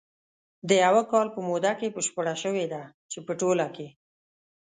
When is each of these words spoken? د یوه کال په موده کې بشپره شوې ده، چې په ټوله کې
د 0.67 0.69
یوه 0.85 1.03
کال 1.11 1.27
په 1.35 1.39
موده 1.47 1.71
کې 1.79 1.93
بشپره 1.95 2.33
شوې 2.43 2.65
ده، 2.73 2.83
چې 3.11 3.19
په 3.25 3.31
ټوله 3.39 3.67
کې 3.75 3.87